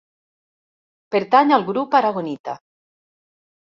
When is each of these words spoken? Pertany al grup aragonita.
Pertany 1.17 1.55
al 1.59 1.69
grup 1.71 2.01
aragonita. 2.03 2.61